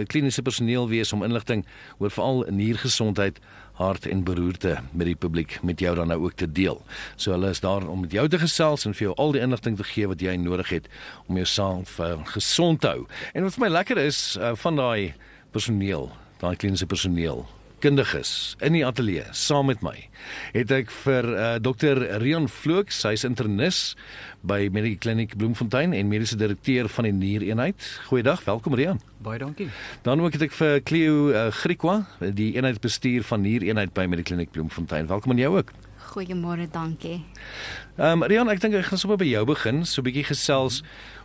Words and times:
kliniese 0.06 0.42
personeel 0.42 0.88
wees 0.88 1.12
om 1.12 1.22
inligting 1.22 1.62
oor 1.98 2.10
veral 2.10 2.44
niergesondheid 2.50 3.38
hart 3.78 4.06
en 4.06 4.24
beroerte 4.24 4.78
met 4.90 5.06
die 5.06 5.16
publiek 5.16 5.58
met 5.62 5.80
jou 5.80 5.94
dan 5.94 6.08
nou 6.10 6.20
ook 6.24 6.34
te 6.40 6.48
deel. 6.52 6.80
So 7.16 7.30
hulle 7.30 7.52
is 7.54 7.60
daar 7.60 7.86
om 7.88 8.00
met 8.00 8.12
jou 8.12 8.28
te 8.28 8.38
gesels 8.38 8.84
en 8.84 8.94
vir 8.94 9.08
jou 9.08 9.16
al 9.16 9.36
die 9.36 9.44
inligting 9.44 9.76
te 9.76 9.84
gee 9.84 10.08
wat 10.08 10.20
jy 10.20 10.36
nodig 10.40 10.72
het 10.72 10.88
om 11.26 11.36
jouself 11.36 11.98
uh, 12.00 12.16
gesond 12.32 12.80
te 12.80 12.94
hou. 12.94 13.04
En 13.34 13.46
wat 13.46 13.54
vir 13.54 13.66
my 13.68 13.72
lekker 13.76 14.00
is 14.02 14.22
uh, 14.40 14.54
van 14.56 14.80
daai 14.80 15.14
personeel, 15.52 16.10
daai 16.40 16.56
kliniese 16.56 16.88
personeel 16.88 17.46
kundiges 17.84 18.56
in 18.64 18.76
die 18.76 18.84
ateljee 18.86 19.26
saam 19.36 19.68
met 19.70 19.82
my 19.84 19.94
het 20.54 20.72
ek 20.74 20.92
vir 21.04 21.28
uh, 21.32 21.48
dokter 21.62 21.98
Rion 22.22 22.48
Vlooks, 22.50 23.02
hy's 23.06 23.24
internis 23.28 23.94
by 24.46 24.68
Medical 24.72 24.98
Clinic 25.02 25.36
Bloemfontein 25.36 25.94
en 25.96 26.10
mediese 26.10 26.38
direkteur 26.38 26.88
van 26.92 27.08
die 27.08 27.14
niereenheid. 27.16 27.88
Goeiedag, 28.10 28.44
welkom 28.46 28.76
Rion. 28.78 29.00
Baie 29.24 29.40
dankie. 29.42 29.68
Dan 30.06 30.22
ook 30.22 30.38
het 30.38 30.46
ek 30.48 30.54
vir 30.56 30.78
Cleo 30.86 31.32
uh, 31.32 31.48
Griekwa, 31.62 32.00
die 32.20 32.52
eenheidsbestuur 32.56 33.26
van 33.26 33.44
niereenheid 33.46 33.94
by 33.96 34.06
Medical 34.06 34.34
Clinic 34.34 34.54
Bloemfontein. 34.54 35.10
Welkom 35.10 35.34
aan 35.36 35.44
jou 35.44 35.56
ook. 35.58 35.74
Goeiemôre, 36.12 36.68
dankie. 36.70 37.24
Ehm 37.96 38.22
um, 38.22 38.24
Rion, 38.28 38.48
ek 38.52 38.60
dink 38.60 38.74
ek 38.78 38.90
gaan 38.90 39.00
sommer 39.00 39.18
by 39.18 39.26
jou 39.28 39.44
begin, 39.48 39.84
so 39.84 40.00
'n 40.00 40.06
bietjie 40.06 40.26
gesels 40.28 40.82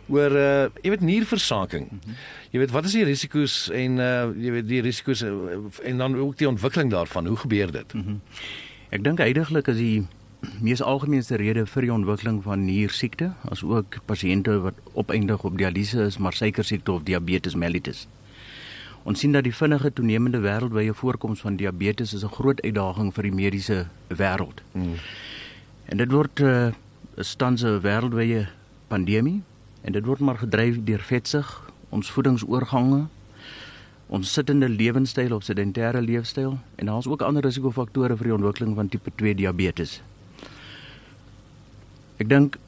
oor 0.08 0.32
uh 0.32 0.70
jy 0.82 0.90
weet 0.90 1.04
nierversaking. 1.06 1.86
Mm 1.90 2.00
-hmm. 2.00 2.16
Jy 2.50 2.58
weet 2.58 2.70
wat 2.70 2.84
is 2.84 2.92
die 2.92 3.04
risiko's 3.04 3.70
en 3.70 3.98
uh 3.98 4.32
jy 4.34 4.50
weet 4.50 4.68
die 4.68 4.80
risiko's 4.80 5.22
en 5.82 5.98
dan 5.98 6.16
ook 6.16 6.36
die 6.38 6.48
ontwikkeling 6.48 6.90
daarvan. 6.90 7.26
Hoe 7.26 7.36
gebeur 7.36 7.72
dit? 7.72 7.94
Mm 7.94 8.02
-hmm. 8.02 8.20
Ek 8.90 9.04
dink 9.04 9.18
heidaglik 9.18 9.68
is 9.68 9.76
die 9.76 10.06
mees 10.60 10.82
algemeenste 10.82 11.36
rede 11.36 11.66
vir 11.66 11.82
die 11.82 11.92
ontwikkeling 11.92 12.42
van 12.42 12.64
niersiekte, 12.64 13.32
asook 13.50 14.00
pasiënte 14.06 14.58
wat 14.60 14.74
opeindig 14.92 15.44
op 15.44 15.58
dialyse 15.58 16.02
is, 16.02 16.18
maar 16.18 16.32
suikersiekte 16.32 16.92
of 16.92 17.02
diabetes 17.02 17.54
mellitus. 17.54 18.06
Ons 19.02 19.18
sien 19.18 19.32
dat 19.32 19.44
die 19.44 19.54
vinnige 19.54 19.92
toenemende 19.92 20.38
wêreldwye 20.38 20.94
voorkoms 20.94 21.40
van 21.40 21.56
diabetes 21.56 22.14
is 22.14 22.24
'n 22.24 22.34
groot 22.34 22.62
uitdaging 22.62 23.14
vir 23.14 23.22
die 23.22 23.32
mediese 23.32 23.86
wêreld. 24.08 24.62
Mm. 24.72 24.94
En 25.84 25.96
dit 25.96 26.10
word 26.12 26.40
'n 26.40 26.44
uh, 26.44 26.72
stanse 27.16 27.80
wêreldwye 27.80 28.48
pandemie 28.88 29.42
En 29.82 29.92
dit 29.92 30.04
word 30.04 30.18
maar 30.18 30.38
gedryf 30.38 30.78
deur 30.84 31.02
vetsig, 31.02 31.48
ons 31.88 32.10
voedingsoorgange, 32.10 33.06
ons 34.06 34.32
sittende 34.32 34.68
lewenstyl 34.68 35.34
of 35.34 35.44
sedentêre 35.44 36.00
leefstyl 36.02 36.58
en 36.74 36.86
daar's 36.86 37.06
ook 37.06 37.22
ander 37.22 37.42
risikofaktore 37.42 38.16
vir 38.16 38.30
die 38.30 38.34
ontwikkeling 38.34 38.76
van 38.78 38.88
tipe 38.88 39.10
2 39.16 39.34
diabetes. 39.34 39.98
Ek 42.22 42.28
dink 42.28 42.58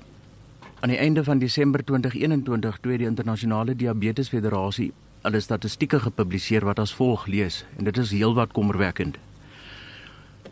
aan 0.81 0.91
die 0.91 0.99
einde 0.99 1.23
van 1.25 1.39
Desember 1.39 1.84
2021 1.84 2.81
toe 2.83 2.99
die 2.99 3.06
internasionale 3.06 3.77
diabetes 3.77 4.33
federasie 4.33 4.91
hulle 5.25 5.41
statistieke 5.41 6.03
gepubliseer 6.05 6.65
wat 6.69 6.79
as 6.83 6.93
volg 6.95 7.27
lees 7.33 7.62
en 7.79 7.89
dit 7.89 7.99
is 8.01 8.12
heelwat 8.12 8.53
kommerwekkend. 8.53 9.17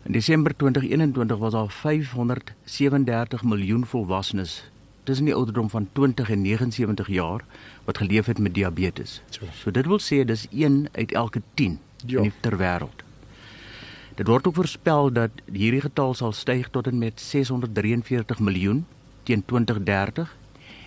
In 0.03 0.15
Desember 0.17 0.55
2021 0.57 1.37
was 1.37 1.53
daar 1.53 1.69
537 1.69 3.43
miljoen 3.43 3.85
volwassenes 3.85 4.63
tussen 5.03 5.25
die 5.25 5.35
ouderdom 5.35 5.69
van 5.69 5.87
20 5.91 6.29
en 6.29 6.41
79 6.41 7.07
jaar 7.07 7.45
wat 7.83 7.97
geleef 7.97 8.25
het 8.25 8.39
met 8.39 8.53
diabetes. 8.53 9.21
So 9.29 9.71
dit 9.71 9.85
wil 9.85 9.99
sê 9.99 10.23
dis 10.25 10.47
1 10.49 10.87
uit 10.91 11.11
elke 11.11 11.41
10 11.53 11.79
ja. 12.05 12.17
in 12.17 12.23
die 12.31 12.33
ter 12.39 12.57
wêreld. 12.57 13.03
Dit 14.15 14.27
word 14.27 14.47
ook 14.47 14.55
voorspel 14.55 15.11
dat 15.11 15.31
hierdie 15.45 15.81
getal 15.81 16.13
sal 16.13 16.33
styg 16.33 16.69
tot 16.69 16.87
en 16.87 16.97
met 16.97 17.21
643 17.21 18.39
miljoen 18.39 18.85
teen 19.23 19.45
2030 19.45 20.35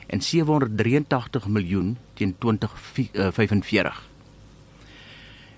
en 0.07 0.23
783 0.23 1.49
miljoen 1.49 1.97
teen 2.15 2.35
2045. 2.39 4.09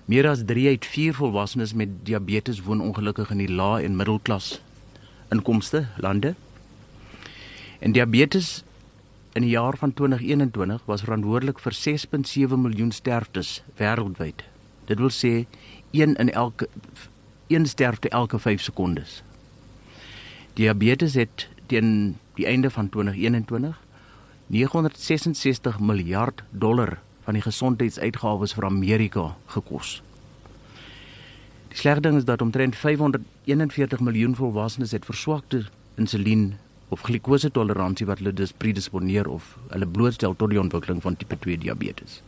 Meer 0.05 0.27
as 0.29 0.43
3 0.45 0.67
uit 0.67 0.85
4 0.85 1.13
volwassenes 1.13 1.73
met 1.73 1.89
diabetes 2.03 2.61
woon 2.61 2.81
ongelukkig 2.81 3.29
in 3.29 3.43
die 3.45 3.51
lae 3.51 3.83
en 3.83 3.95
middelklas 3.95 4.61
inkomste 5.29 5.85
lande 5.97 6.33
En 7.79 7.91
diabetes 7.91 8.63
in 9.33 9.41
die 9.41 9.51
jaar 9.51 9.77
van 9.77 9.93
2021 9.93 10.81
was 10.85 11.01
verantwoordelik 11.01 11.59
vir 11.59 11.75
6.7 11.75 12.57
miljoen 12.59 12.91
sterftes 12.91 13.61
wêreldwyd. 13.79 14.43
Dit 14.85 14.99
wil 14.99 15.13
sê 15.15 15.45
een 15.91 16.15
in 16.15 16.31
elke 16.31 16.67
een 17.47 17.65
sterfte 17.65 18.09
elke 18.09 18.39
5 18.39 18.61
sekondes. 18.61 19.23
Diabetes 20.53 21.13
het 21.13 21.47
teen 21.65 22.17
die 22.35 22.45
einde 22.45 22.69
van 22.69 22.89
2021 22.89 23.79
966 24.49 25.79
miljard 25.79 26.43
dollar 26.49 26.97
van 27.25 27.37
die 27.37 27.43
gesondheidsuitgawes 27.45 28.55
vir 28.57 28.65
Amerika 28.65 29.25
gekos. 29.53 29.99
Die 31.69 31.77
slegte 31.77 32.07
ding 32.07 32.17
is 32.17 32.25
dat 32.25 32.41
omtrent 32.41 32.75
541 32.75 34.01
miljoen 34.01 34.33
volwassenes 34.35 34.95
het 34.97 35.05
verswakte 35.05 35.67
insulien 36.01 36.55
of 36.89 37.05
glikose 37.05 37.51
toleransie 37.53 38.07
wat 38.09 38.23
hulle 38.23 38.33
dis 38.33 38.53
predisponeer 38.57 39.29
of 39.29 39.53
hulle 39.69 39.85
blootstel 39.85 40.33
tot 40.33 40.49
die 40.49 40.61
ontwikkeling 40.61 41.01
van 41.05 41.17
tipe 41.17 41.37
2 41.37 41.61
diabetes. 41.61 42.23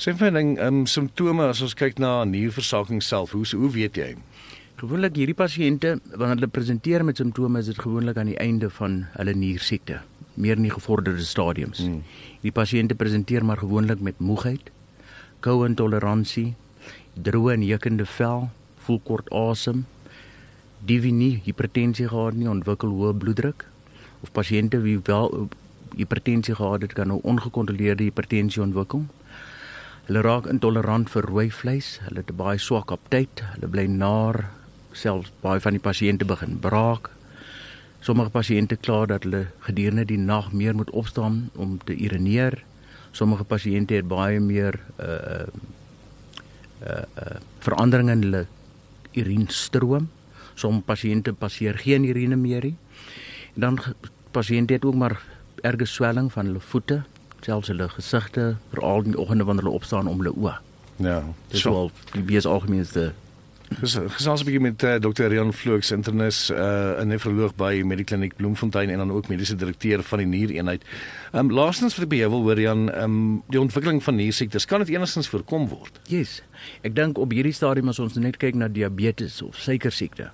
Sien 0.00 0.16
um, 0.64 0.86
simptome 0.88 1.44
as 1.44 1.60
ons 1.60 1.76
kyk 1.76 1.98
na 2.00 2.24
nierversaking 2.24 3.02
self, 3.04 3.36
hoe 3.36 3.44
hoe 3.44 3.70
weet 3.70 4.00
jy? 4.00 4.14
Gewoonlik 4.80 5.18
hierdie 5.20 5.36
pasiënte 5.36 5.98
wanneer 6.14 6.38
hulle 6.38 6.48
presenteer 6.48 7.04
met 7.04 7.20
simptome 7.20 7.60
is 7.60 7.68
dit 7.68 7.78
gewoonlik 7.78 8.16
aan 8.16 8.32
die 8.32 8.38
einde 8.40 8.70
van 8.70 9.02
hulle 9.18 9.34
niersiekte, 9.36 10.00
meer 10.40 10.58
in 10.58 10.66
die 10.68 10.74
gevorderde 10.74 11.24
stadiums. 11.24 11.82
Hmm. 11.84 12.02
Die 12.40 12.54
pasiënte 12.54 12.96
presenteer 12.98 13.44
maar 13.44 13.60
gewoonlik 13.60 14.00
met 14.00 14.18
moegheid, 14.18 14.72
koue 15.44 15.68
intoleransie, 15.68 16.54
droë 17.14 17.54
en 17.54 17.64
jeukende 17.66 18.06
vel, 18.08 18.48
voel 18.86 19.00
kort 19.04 19.30
asem, 19.36 19.84
die 20.86 21.12
nie 21.12 21.40
hipertensie 21.44 22.08
gehad 22.08 22.34
nie, 22.34 22.48
ontwikkel 22.48 22.92
hoë 22.96 23.12
bloeddruk, 23.20 23.66
of 24.24 24.32
pasiënte 24.32 24.80
wie 24.84 24.98
wel 25.04 25.48
hipertensie 25.96 26.54
gehad 26.54 26.82
het 26.82 26.94
kan 26.96 27.10
nou 27.10 27.20
ongekontroleerde 27.22 28.06
hipertensie 28.08 28.62
ontwikkel. 28.62 29.06
Hulle 30.06 30.22
raak 30.26 30.46
intolerant 30.50 31.10
vir 31.10 31.28
rooi 31.28 31.50
vleis, 31.50 31.98
hulle 32.06 32.24
het 32.24 32.32
baie 32.36 32.58
swak 32.58 32.92
aptyt, 32.94 33.44
hulle 33.54 33.70
bly 33.70 33.86
naar, 33.90 34.48
selfs 34.92 35.32
baie 35.42 35.60
van 35.60 35.76
die 35.76 35.82
pasiënte 35.82 36.26
begin 36.26 36.58
braak. 36.62 37.10
Sommige 38.00 38.32
pasiënte 38.32 38.76
kla 38.80 39.06
dat 39.06 39.26
hulle 39.26 39.46
gedurende 39.66 40.04
die 40.08 40.18
nag 40.18 40.52
meer 40.52 40.74
moet 40.74 40.90
opstaan 40.90 41.50
om 41.56 41.78
te 41.84 41.96
urineer. 41.96 42.62
Sommige 43.12 43.44
pasiënte 43.44 43.94
het 43.94 44.08
baie 44.08 44.40
meer 44.40 44.80
uh 44.98 45.46
uh 46.80 47.04
uh 47.20 47.36
veranderinge 47.60 48.12
in 48.12 48.22
hulle 48.22 48.46
urinstroom. 49.12 50.08
Sommige 50.54 50.84
pasiënte 50.84 51.32
passeer 51.32 51.78
geen 51.78 52.04
urine 52.04 52.36
meer 52.36 52.64
nie 52.64 52.76
dan 53.54 53.78
pasiënte 54.30 54.72
het 54.72 54.84
ook 54.84 54.94
maar 54.94 55.22
erge 55.60 55.84
swelling 55.84 56.32
van 56.32 56.46
hulle 56.46 56.60
voete, 56.60 57.02
selfs 57.40 57.68
hulle 57.68 57.88
gesigte, 57.88 58.56
veral 58.70 59.02
in 59.04 59.14
die 59.14 59.20
oggende 59.20 59.44
wanneer 59.44 59.64
hulle 59.64 59.76
opstaan 59.76 60.06
om 60.06 60.22
hulle 60.22 60.34
oë. 60.36 60.56
Ja, 60.96 61.22
dis 61.48 61.60
so. 61.64 61.74
al 61.74 61.90
die 62.12 62.22
bies 62.22 62.46
algemeenste 62.46 63.12
Gesels 63.78 64.40
'n 64.42 64.44
bietjie 64.44 64.60
met 64.60 64.82
uh, 64.82 64.94
Dr. 64.98 65.28
Rian 65.30 65.52
Vlooks, 65.52 65.90
internis, 65.90 66.50
uh, 66.50 66.98
'n 66.98 67.06
nefroloog 67.06 67.54
by 67.54 67.82
Medikliniek 67.86 68.36
Bloemfontein 68.36 68.90
en 68.90 68.98
dan 68.98 69.12
ook 69.12 69.28
mediese 69.28 69.56
direkteur 69.56 70.02
van 70.02 70.18
die 70.18 70.26
niereenheid. 70.26 70.82
Ehm 71.32 71.44
um, 71.44 71.52
laastens 71.52 71.94
vir 71.94 72.08
die 72.08 72.28
wil 72.28 72.42
hoor 72.42 72.54
Rian, 72.54 72.90
ehm 72.90 73.04
um, 73.04 73.42
die 73.48 73.60
ontwikkeling 73.60 74.02
van 74.02 74.14
niersiektes, 74.14 74.64
kan 74.64 74.78
dit 74.78 74.88
enigstens 74.88 75.28
voorkom 75.28 75.68
word? 75.68 76.00
Yes. 76.08 76.42
Ek 76.82 76.94
dink 76.94 77.18
op 77.18 77.30
hierdie 77.30 77.52
stadium 77.52 77.88
as 77.88 77.98
ons 77.98 78.14
net 78.14 78.36
kyk 78.36 78.54
na 78.54 78.68
diabetes 78.68 79.42
of 79.42 79.56
suikersiekte, 79.56 80.30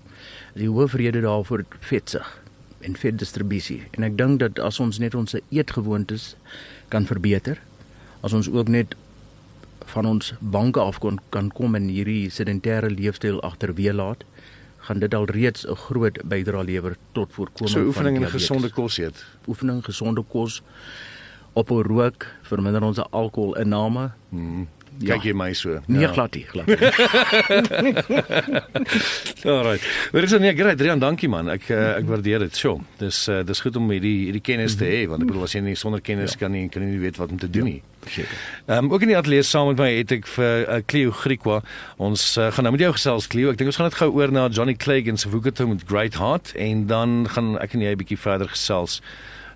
die 0.54 0.68
hoofrede 0.68 1.20
daarvoor 1.20 1.64
vetsug 1.80 2.42
en 2.80 2.96
vetdistribusie. 2.96 3.82
En 3.90 4.02
ek 4.02 4.16
dink 4.16 4.40
dat 4.40 4.58
as 4.58 4.80
ons 4.80 4.98
net 4.98 5.14
ons 5.14 5.36
eetgewoontes 5.50 6.36
kan 6.88 7.06
verbeter, 7.06 7.60
as 8.22 8.32
ons 8.32 8.48
ook 8.48 8.68
net 8.68 8.96
van 9.86 10.06
ons 10.06 10.34
banke 10.40 10.80
af 10.80 10.98
kon 10.98 11.20
kan 11.34 11.50
kom 11.50 11.74
en 11.74 11.88
hierdie 11.88 12.30
sedentêre 12.30 12.90
leefstyl 12.90 13.40
agterweë 13.46 13.94
laat, 13.94 14.24
gaan 14.86 15.02
dit 15.02 15.14
al 15.14 15.26
reeds 15.26 15.66
'n 15.66 15.74
groot 15.74 16.18
bydrae 16.24 16.64
lewer 16.64 16.96
tot 17.12 17.32
voorkoming 17.32 17.72
so, 17.72 17.78
van 17.78 17.86
oefening 17.86 18.16
en 18.22 18.30
gesonde 18.30 18.70
kos 18.70 18.98
eet. 18.98 19.24
Oefening, 19.46 19.84
gesonde 19.84 20.22
kos 20.22 20.62
op 21.52 21.70
'n 21.70 21.82
rook 21.82 22.26
verminder 22.42 22.82
ons 22.82 22.98
alkoholinname. 23.10 24.10
Mm. 24.28 24.68
Kyk 25.02 25.26
jy 25.28 25.32
my 25.36 25.50
so? 25.56 25.80
Nee, 25.86 26.00
ja. 26.00 26.12
glad 26.12 26.34
nie, 26.34 26.44
glad 26.48 26.66
nie. 26.66 26.76
Alright. 29.56 29.82
Maar 30.12 30.20
dis 30.24 30.34
nee, 30.38 30.54
great, 30.56 30.78
Adrian, 30.78 31.00
dankie 31.02 31.28
man. 31.28 31.50
Ek 31.52 31.68
uh, 31.68 31.98
ek 31.98 32.08
waardeer 32.08 32.46
dit. 32.46 32.56
Sjoe. 32.56 32.78
Dis 33.00 33.18
uh, 33.32 33.42
dis 33.46 33.60
goed 33.60 33.76
om 33.76 33.90
hierdie 33.92 34.26
hierdie 34.28 34.44
kennis 34.44 34.78
te 34.80 34.88
hê 34.88 35.04
want 35.10 35.24
ek 35.24 35.30
bedoel 35.30 35.46
as 35.48 35.56
jy 35.56 35.62
nie 35.66 35.76
sonder 35.78 36.00
kennis 36.04 36.36
ja. 36.36 36.44
kan 36.44 36.54
nie 36.56 36.66
kan 36.72 36.84
jy 36.84 36.94
nie 36.94 37.02
weet 37.02 37.20
wat 37.20 37.34
om 37.34 37.40
te 37.42 37.50
doen 37.52 37.68
nie. 37.74 37.80
Ehm 38.06 38.86
um, 38.86 38.92
ook 38.94 39.04
in 39.04 39.12
die 39.12 39.18
ateljee 39.18 39.44
saam 39.46 39.72
met 39.72 39.82
my 39.82 39.90
het 39.98 40.16
ek 40.16 40.28
vir 40.36 40.64
uh, 40.64 40.80
Cleo 40.88 41.12
Griekwa. 41.22 41.60
Ons 42.00 42.28
uh, 42.38 42.48
gaan 42.54 42.68
nou 42.68 42.74
met 42.76 42.86
jou 42.86 42.92
gesels 42.96 43.28
Cleo. 43.32 43.52
Ek 43.52 43.60
dink 43.60 43.72
ons 43.72 43.80
gaan 43.80 43.90
dit 43.90 43.98
gou 44.00 44.10
oor 44.16 44.32
na 44.32 44.48
Johnny 44.48 44.76
Clegg 44.78 45.10
en 45.12 45.20
Savukato 45.20 45.68
met 45.68 45.84
Great 45.88 46.16
Heart 46.20 46.54
en 46.56 46.86
dan 46.90 47.18
gaan 47.34 47.56
ek 47.60 47.76
en 47.76 47.84
jy 47.84 47.92
'n 47.92 48.00
bietjie 48.04 48.20
verder 48.20 48.48
gesels. 48.54 49.02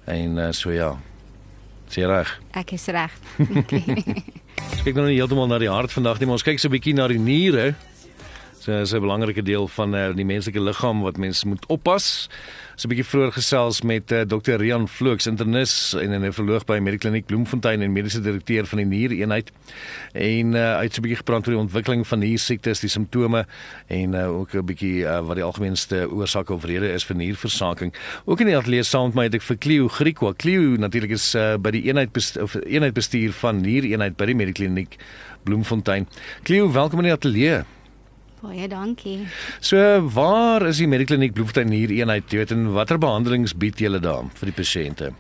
En 0.05 0.37
uh, 0.37 0.51
so 0.53 0.75
ja. 0.75 0.97
Sien 1.91 2.07
reg. 2.07 2.31
Ek 2.55 2.73
is 2.77 2.87
reg. 2.87 3.15
Ons 4.71 4.83
kyk 4.87 4.97
nou 4.97 5.07
nie 5.07 5.19
heeltemal 5.19 5.49
na 5.51 5.59
die 5.59 5.71
hart 5.71 5.93
vandag 5.93 6.21
nie, 6.21 6.27
maar 6.27 6.39
ons 6.39 6.47
kyk 6.47 6.61
so 6.61 6.69
'n 6.69 6.73
bietjie 6.73 6.95
na 6.95 7.09
die 7.09 7.19
niere. 7.19 7.75
So, 8.61 8.73
dit 8.73 8.81
is 8.81 8.93
'n 8.93 9.01
belangrike 9.01 9.43
deel 9.43 9.69
van 9.69 9.95
uh, 9.95 10.15
die 10.15 10.25
menslike 10.25 10.61
liggaam 10.61 11.01
wat 11.01 11.17
mense 11.17 11.49
moet 11.49 11.67
oppas 11.67 12.29
so 12.81 12.89
'n 12.89 12.93
bietjie 12.95 13.11
vroeër 13.13 13.33
gesels 13.33 13.83
met 13.83 14.13
uh, 14.13 14.21
eh, 14.21 14.27
Dr. 14.27 14.57
Rian 14.57 14.89
Vlooks, 14.89 15.27
internis 15.27 15.95
en 15.95 16.11
'n 16.11 16.21
nefroloog 16.21 16.65
by 16.65 16.79
Medikliniek 16.79 17.27
Bloemfontein 17.27 17.83
en 17.83 17.93
mediese 17.93 18.21
direkteur 18.21 18.67
van 18.67 18.79
die 18.79 18.87
niereenheid. 18.87 19.53
En 20.13 20.55
uh, 20.55 20.77
hy 20.77 20.83
het 20.83 20.95
so 20.95 21.01
'n 21.01 21.05
bietjie 21.05 21.21
gepraat 21.21 21.47
oor 21.47 21.55
die 21.55 21.63
ontwikkeling 21.63 22.07
van 22.07 22.19
niersiektes, 22.19 22.81
die 22.81 22.89
simptome 22.89 23.47
en 23.87 24.15
uh, 24.15 24.29
ook 24.39 24.55
'n 24.55 24.65
bietjie 24.65 25.05
uh, 25.05 25.21
wat 25.21 25.37
die 25.37 25.45
algemeenste 25.45 26.09
oorsake 26.11 26.53
of 26.53 26.65
rede 26.65 26.93
is 26.93 27.05
vir 27.05 27.17
nierversaking. 27.17 27.93
Ook 28.25 28.41
in 28.41 28.47
die 28.47 28.57
ateljee 28.57 28.83
saam 28.83 29.07
met 29.07 29.15
my 29.15 29.25
het 29.25 29.35
ek 29.35 29.43
vir 29.43 29.59
Cleo 29.59 29.89
Griekwa. 29.89 30.33
Cleo 30.33 30.77
natuurlik 30.77 31.11
is 31.11 31.35
uh, 31.35 31.57
by 31.57 31.71
die 31.71 31.83
eenheid 31.83 32.13
bestuur, 32.13 32.43
of 32.43 32.55
eenheid 32.55 32.95
bestuur 32.95 33.33
van 33.33 33.61
niereenheid 33.61 34.17
by 34.17 34.25
die 34.25 34.35
Medikliniek 34.35 34.97
Bloemfontein. 35.45 36.09
Cleo, 36.43 36.73
welkom 36.73 36.99
in 36.99 37.05
die 37.05 37.13
ateljee. 37.13 37.65
Baie 38.41 38.69
dankie. 38.73 39.27
So 39.61 39.77
waar 40.15 40.65
is 40.65 40.79
die 40.81 40.89
Medikliniek 40.89 41.35
Bloemfontein 41.37 41.75
hier 41.77 41.91
eenheid? 41.93 42.31
Jy 42.33 42.41
weet 42.41 42.55
en 42.55 42.71
watter 42.73 42.97
behandelings 43.01 43.53
bied 43.53 43.81
julle 43.83 44.01
daar 44.01 44.31
vir 44.39 44.49
die 44.49 44.57
pasiënte? 44.57 45.11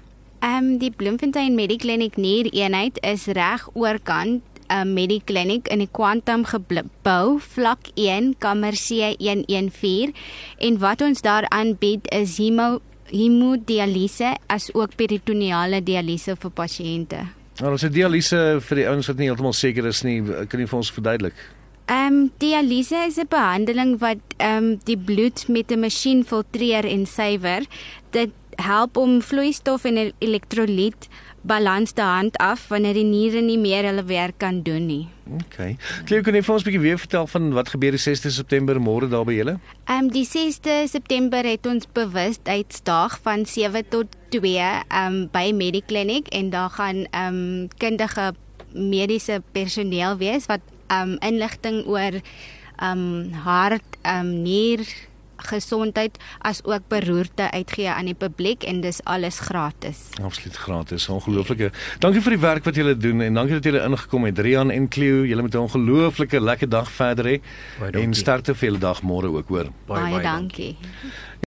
Ehm 0.40 0.56
um, 0.56 0.70
die 0.80 0.88
Bloemfontein 0.90 1.52
Medikliniek 1.54 2.16
hier 2.16 2.48
eenheid 2.48 2.96
is 3.04 3.26
reg 3.36 3.66
oorkant 3.76 4.40
uh, 4.72 4.86
Medikliniek 4.88 5.68
in 5.68 5.84
die 5.84 5.90
Quantum 5.92 6.46
gebou 6.48 7.36
vlak 7.44 7.92
1 7.94 8.38
kamer 8.40 8.72
C114 8.72 10.16
en 10.56 10.80
wat 10.80 11.04
ons 11.04 11.20
daar 11.20 11.44
aanbied 11.52 12.08
is 12.16 12.38
hemo 12.40 12.80
hemodialise 13.10 14.36
as 14.48 14.70
ook 14.72 14.96
peritoneale 14.96 15.82
dialise 15.84 16.36
vir 16.40 16.56
pasiënte. 16.56 17.24
Nou, 17.60 17.74
ons 17.74 17.84
het 17.84 17.92
dialise 17.92 18.60
vir 18.64 18.80
die 18.80 18.88
ouens 18.88 19.08
wat 19.10 19.18
nie 19.20 19.28
heeltemal 19.28 19.52
seker 19.52 19.90
is 19.90 20.04
nie, 20.06 20.22
kan 20.24 20.62
jy 20.62 20.68
vir 20.70 20.78
ons 20.78 20.92
verduidelik? 20.94 21.48
Ehm 21.90 22.06
um, 22.14 22.30
dialyse 22.38 22.98
is 23.08 23.16
'n 23.18 23.26
behandeling 23.28 23.98
wat 23.98 24.22
ehm 24.36 24.56
um, 24.56 24.80
die 24.84 24.98
bloed 24.98 25.48
met 25.48 25.72
'n 25.72 25.80
masjien 25.80 26.24
filtreer 26.24 26.84
en 26.84 27.06
suiwer. 27.06 27.66
Dit 28.10 28.30
help 28.54 28.96
om 28.96 29.22
vloeistof 29.22 29.84
en 29.84 30.12
elektrolyt 30.18 31.08
balans 31.40 31.92
te 31.92 32.02
hand 32.02 32.36
af 32.36 32.68
wanneer 32.68 32.94
die 32.94 33.04
niere 33.04 33.40
nie 33.40 33.58
meer 33.58 33.84
hulle 33.84 34.04
werk 34.04 34.38
kan 34.38 34.62
doen 34.62 34.86
nie. 34.86 35.08
OK. 35.32 35.56
Klink 36.04 36.24
kan 36.24 36.34
jy 36.34 36.42
vir 36.42 36.54
ons 36.54 36.62
'n 36.62 36.68
bietjie 36.68 36.86
weer 36.86 36.98
vertel 36.98 37.26
van 37.26 37.52
wat 37.52 37.68
gebeur 37.68 37.90
die 37.90 38.04
6de 38.04 38.30
September 38.30 38.80
môre 38.80 39.08
daar 39.08 39.24
by 39.24 39.32
julle? 39.32 39.58
Ehm 39.84 40.04
um, 40.04 40.10
die 40.10 40.26
6de 40.26 40.86
September 40.86 41.44
het 41.44 41.66
ons 41.66 41.86
bewustheidsdag 41.92 43.18
van 43.22 43.46
7 43.46 43.88
tot 43.88 44.06
2 44.28 44.56
ehm 44.58 45.06
um, 45.06 45.28
by 45.32 45.50
Mediclinic 45.54 46.28
en 46.28 46.50
daar 46.50 46.70
gaan 46.70 47.06
ehm 47.10 47.34
um, 47.34 47.68
kundige 47.78 48.34
mediese 48.72 49.42
personeel 49.52 50.16
wees 50.16 50.46
wat 50.46 50.60
um 50.90 51.16
inligting 51.20 51.84
oor 51.86 52.20
um 52.82 53.32
hart, 53.44 53.96
um 54.04 54.42
nier 54.42 54.84
gesondheid 55.40 56.18
as 56.38 56.60
ook 56.64 56.88
beroerte 56.88 57.50
uitgee 57.50 57.88
aan 57.88 58.10
die 58.10 58.14
publiek 58.14 58.64
en 58.68 58.80
dis 58.84 59.00
alles 59.04 59.40
gratis. 59.40 60.08
Absoluut 60.22 60.56
gratis. 60.56 61.08
Ongelooflike. 61.08 61.70
Dankie 61.98 62.22
vir 62.24 62.36
die 62.36 62.42
werk 62.42 62.68
wat 62.68 62.76
julle 62.76 62.96
doen 62.96 63.24
en 63.24 63.40
dankie 63.40 63.56
dat 63.58 63.70
julle 63.70 63.84
ingekom 63.86 64.28
het 64.28 64.38
Rian 64.38 64.70
en 64.70 64.88
Cleo. 64.88 65.24
Julle 65.24 65.42
moet 65.42 65.54
'n 65.54 65.66
ongelooflike 65.66 66.40
lekker 66.40 66.68
dag 66.68 66.90
verder 66.90 67.24
hê. 67.24 67.40
En 67.92 68.14
sterkte 68.14 68.54
vir 68.54 68.68
julle 68.68 68.78
dag 68.78 69.02
môre 69.02 69.28
ook 69.28 69.48
hoor. 69.48 69.72
Baie 69.86 70.00
baie, 70.00 70.12
baie 70.12 70.22
dankie. 70.22 70.76
dankie. 70.80 71.10